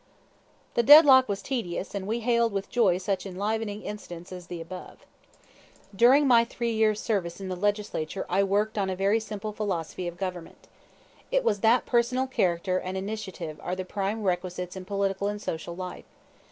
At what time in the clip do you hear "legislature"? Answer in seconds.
7.55-8.25